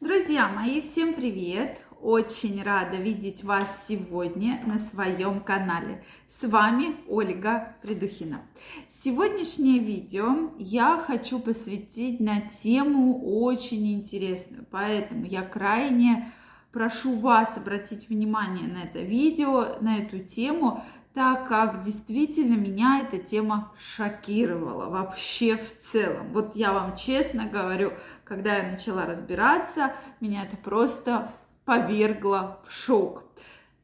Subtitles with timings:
[0.00, 1.84] Друзья мои, всем привет!
[2.00, 6.02] Очень рада видеть вас сегодня на своем канале.
[6.26, 8.40] С вами Ольга Придухина.
[8.88, 16.32] Сегодняшнее видео я хочу посвятить на тему очень интересную, поэтому я крайне
[16.72, 20.82] прошу вас обратить внимание на это видео, на эту тему,
[21.14, 26.32] так как действительно меня эта тема шокировала вообще в целом.
[26.32, 27.92] Вот я вам честно говорю,
[28.24, 31.32] когда я начала разбираться, меня это просто
[31.64, 33.24] повергло в шок.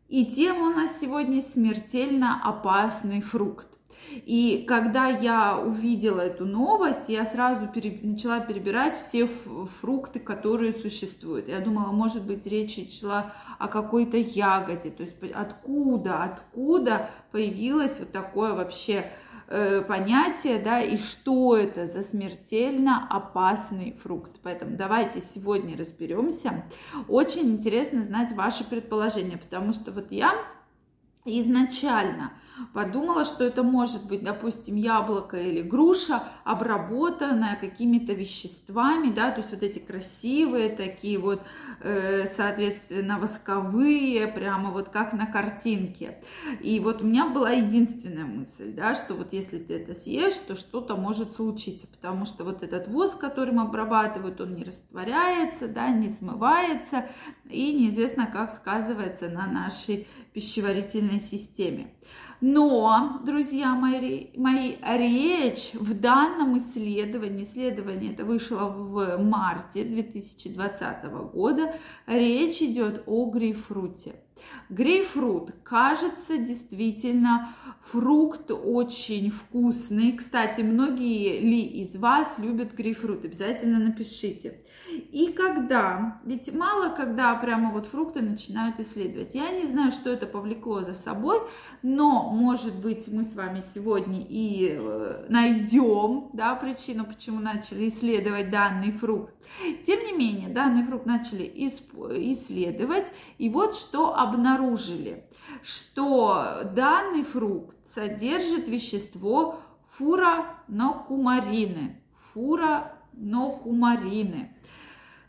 [0.09, 3.76] И тема у нас сегодня смертельно опасный фрукт.
[4.25, 7.98] И когда я увидела эту новость, я сразу пере...
[8.02, 11.48] начала перебирать все фрукты, которые существуют.
[11.48, 18.12] Я думала, может быть, речь шла о какой-то ягоде, то есть откуда, откуда появилось вот
[18.12, 19.10] такое вообще
[19.48, 24.41] э, понятие, да, и что это за смертельно опасный фрукт.
[24.43, 26.65] Поэтому давайте сегодня разберемся.
[27.09, 30.35] Очень интересно знать ваши предположения, потому что вот я
[31.27, 32.32] изначально
[32.73, 39.51] подумала, что это может быть, допустим, яблоко или груша, обработанная какими-то веществами, да, то есть
[39.52, 41.43] вот эти красивые такие вот,
[41.80, 46.19] э, соответственно, восковые, прямо вот как на картинке.
[46.60, 50.57] И вот у меня была единственная мысль, да, что вот если ты это съешь, то
[50.57, 56.09] что-то может случиться, потому что вот этот воск, которым обрабатывают, он не растворяется, да, не
[56.09, 57.07] смывается,
[57.49, 61.93] и неизвестно, как сказывается на нашей пищеварительной системе.
[62.41, 71.75] Но, друзья мои, мои, речь в данном исследовании, исследование это вышло в марте 2020 года,
[72.06, 74.17] речь идет о грейпфруте.
[74.69, 80.12] Грейпфрут кажется действительно фрукт очень вкусный.
[80.12, 83.25] Кстати, многие ли из вас любят грейпфрут?
[83.25, 84.60] Обязательно напишите.
[85.12, 89.34] И когда, ведь мало когда прямо вот фрукты начинают исследовать.
[89.34, 91.41] Я не знаю, что это повлекло за собой,
[91.82, 98.50] но, может быть, мы с вами сегодня и э, найдем, да, причину, почему начали исследовать
[98.50, 99.34] данный фрукт.
[99.86, 103.06] Тем не менее, данный фрукт начали исследовать,
[103.38, 105.25] и вот что обнаружили,
[105.62, 109.60] что данный фрукт содержит вещество
[109.97, 112.03] фуранокумарины.
[112.32, 114.53] Фуранокумарины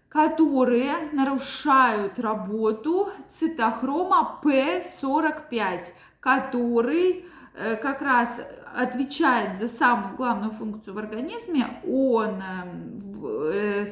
[0.09, 3.09] которые нарушают работу
[3.39, 5.87] цитохрома P45,
[6.19, 8.41] который э, как раз
[8.73, 13.06] отвечает за самую главную функцию в организме, он, э,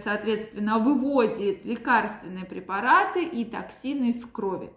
[0.03, 4.71] соответственно, выводит лекарственные препараты и токсины из крови.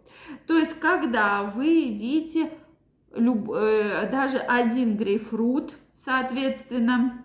[0.46, 2.52] То есть, когда вы едите
[3.14, 7.24] люб, э, даже один грейпфрут, соответственно,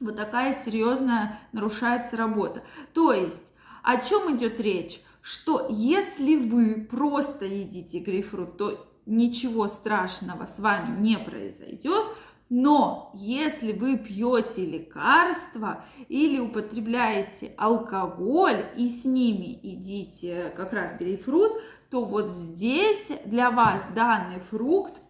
[0.00, 2.62] вот такая серьезная нарушается работа.
[2.92, 3.42] То есть,
[3.82, 5.00] о чем идет речь?
[5.20, 12.06] Что если вы просто едите грейпфрут, то ничего страшного с вами не произойдет,
[12.54, 21.62] но если вы пьете лекарства или употребляете алкоголь и с ними едите как раз грейпфрут,
[21.90, 25.02] то вот здесь для вас данный фрукт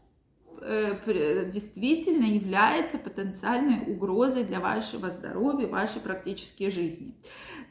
[0.64, 7.16] Э, действительно является потенциальной угрозой для вашего здоровья, вашей практической жизни.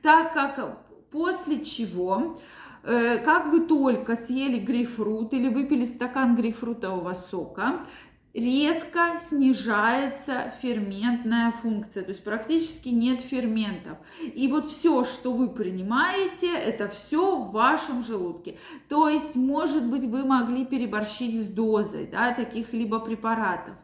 [0.01, 2.41] Так как после чего
[2.83, 7.85] э, как вы только съели грейпфрут или выпили стакан грейпфрутового сока,
[8.33, 13.97] резко снижается ферментная функция, то есть практически нет ферментов.
[14.21, 18.57] И вот все, что вы принимаете, это все в вашем желудке.
[18.87, 23.75] То есть, может быть, вы могли переборщить с дозой да, таких либо препаратов.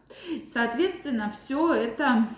[0.54, 2.30] Соответственно, все это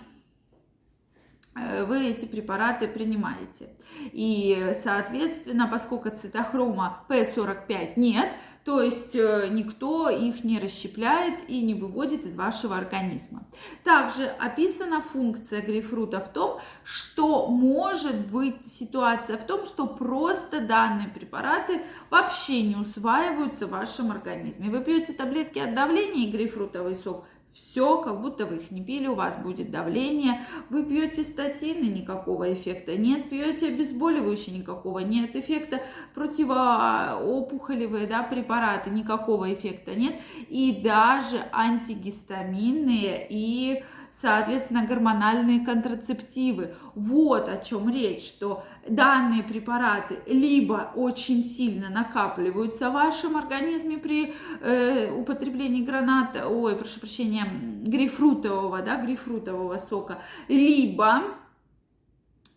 [1.55, 3.69] э, вы эти препараты принимаете.
[4.11, 8.31] И, соответственно, поскольку цитохрома P45 нет,
[8.65, 13.47] то есть э, никто их не расщепляет и не выводит из вашего организма.
[13.83, 21.07] Также описана функция грейпфрута в том, что может быть ситуация в том, что просто данные
[21.07, 24.69] препараты вообще не усваиваются в вашем организме.
[24.69, 29.07] Вы пьете таблетки от давления и грейпфрутовый сок– все, как будто вы их не пили,
[29.07, 30.45] у вас будет давление.
[30.69, 33.29] Вы пьете статины, никакого эффекта нет.
[33.29, 35.81] Пьете обезболивающие, никакого нет эффекта.
[36.13, 40.15] Противоопухолевые да, препараты, никакого эффекта нет.
[40.49, 46.75] И даже антигистаминные и соответственно, гормональные контрацептивы.
[46.95, 54.33] Вот о чем речь, что данные препараты либо очень сильно накапливаются в вашем организме при
[54.61, 57.45] э, употреблении граната, ой, прошу прощения,
[57.85, 61.23] грейпфрутового, да, грейпфрутового сока, либо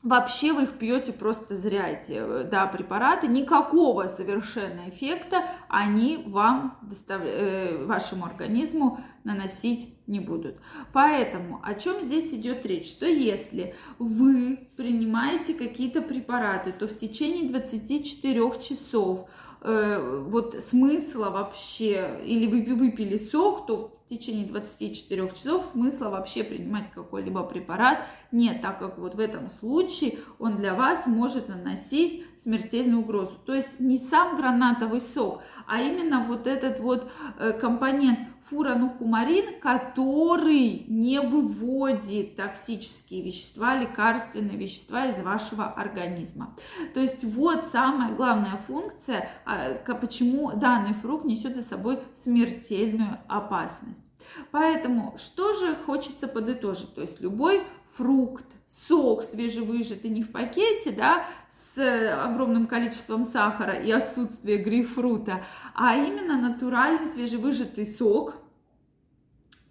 [0.03, 6.77] Вообще вы их пьете просто зря, эти да, препараты, никакого совершенно эффекта они вам,
[7.09, 10.57] э, вашему организму наносить не будут.
[10.93, 12.91] Поэтому о чем здесь идет речь?
[12.91, 19.29] Что если вы принимаете какие-то препараты, то в течение 24 часов
[19.63, 26.45] э, вот смысла вообще, или вы выпили сок, то в течение 24 часов смысла вообще
[26.45, 28.01] принимать какой-либо препарат
[28.31, 33.33] нет, так как вот в этом случае он для вас может наносить смертельную угрозу.
[33.47, 38.19] То есть не сам гранатовый сок, а именно вот этот вот э, компонент
[38.53, 46.55] фуранокумарин, который не выводит токсические вещества, лекарственные вещества из вашего организма.
[46.93, 54.03] То есть вот самая главная функция, а, почему данный фрукт несет за собой смертельную опасность.
[54.51, 56.95] Поэтому что же хочется подытожить?
[56.95, 57.63] То есть любой
[57.97, 58.45] фрукт,
[58.89, 61.27] сок свежевыжатый не в пакете, да,
[61.75, 65.45] с огромным количеством сахара и отсутствие грейпфрута,
[65.75, 68.35] а именно натуральный свежевыжатый сок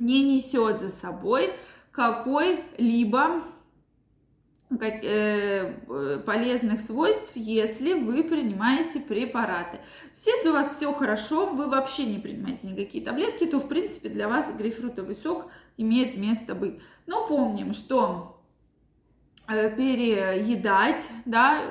[0.01, 1.53] не несет за собой
[1.92, 3.44] какой-либо
[4.80, 5.74] э,
[6.25, 9.80] полезных свойств, если вы принимаете препараты.
[10.25, 14.27] Если у вас все хорошо, вы вообще не принимаете никакие таблетки, то в принципе для
[14.27, 16.80] вас грейпфрутовый сок имеет место быть.
[17.06, 18.42] Но помним, что
[19.48, 21.62] э, переедать, да,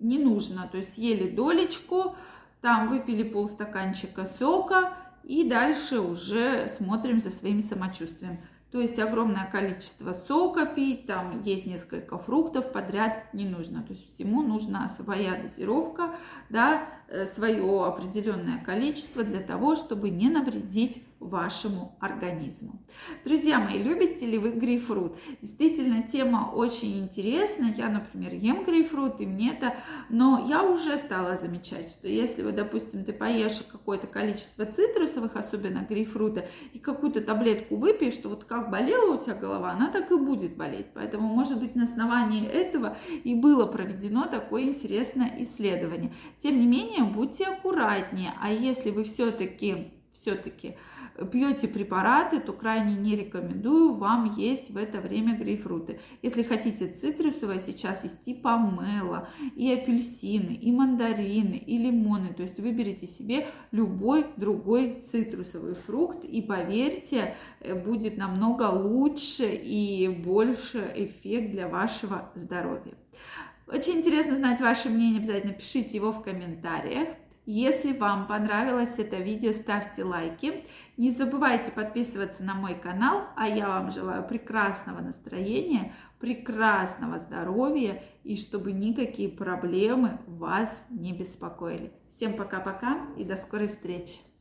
[0.00, 0.68] не нужно.
[0.72, 2.16] То есть съели долечку,
[2.60, 8.38] там выпили полстаканчика сока и дальше уже смотрим за своим самочувствием.
[8.70, 13.82] То есть огромное количество сока пить, там есть несколько фруктов подряд не нужно.
[13.82, 16.16] То есть всему нужна своя дозировка,
[16.50, 16.88] да,
[17.34, 22.82] свое определенное количество для того, чтобы не навредить вашему организму.
[23.24, 25.16] Друзья мои, любите ли вы грейпфрут?
[25.40, 27.72] Действительно, тема очень интересная.
[27.74, 29.74] Я, например, ем грейпфрут, и мне это...
[30.10, 35.86] Но я уже стала замечать, что если, вот, допустим, ты поешь какое-то количество цитрусовых, особенно
[35.88, 40.16] грейпфрута, и какую-то таблетку выпьешь, то вот как болела у тебя голова, она так и
[40.16, 40.88] будет болеть.
[40.92, 46.12] Поэтому, может быть, на основании этого и было проведено такое интересное исследование.
[46.42, 48.32] Тем не менее, будьте аккуратнее.
[48.40, 50.76] А если вы все-таки все-таки
[51.30, 56.00] пьете препараты, то крайне не рекомендую вам есть в это время грейпфруты.
[56.22, 62.32] Если хотите цитрусовое, сейчас есть и помело, и апельсины, и мандарины, и лимоны.
[62.34, 70.08] То есть выберите себе любой другой цитрусовый фрукт, и поверьте, э, будет намного лучше и
[70.08, 72.94] больше эффект для вашего здоровья.
[73.66, 77.08] Очень интересно знать ваше мнение, обязательно пишите его в комментариях.
[77.46, 80.64] Если вам понравилось это видео, ставьте лайки.
[80.96, 88.36] Не забывайте подписываться на мой канал, а я вам желаю прекрасного настроения, прекрасного здоровья и
[88.36, 91.92] чтобы никакие проблемы вас не беспокоили.
[92.16, 94.33] Всем пока-пока и до скорой встречи!